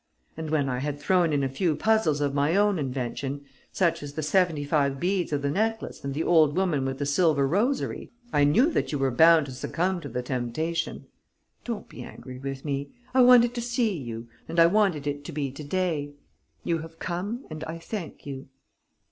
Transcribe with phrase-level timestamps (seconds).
[0.35, 4.13] And, when I had thrown in a few puzzles of my own invention, such as
[4.13, 8.09] the seventy five beads of the necklace and the old woman with the silver rosary,
[8.33, 11.05] I knew that you were bound to succumb to the temptation.
[11.65, 12.89] Don't be angry with me.
[13.13, 16.13] I wanted to see you and I wanted it to be today.
[16.63, 18.47] You have come and I thank you."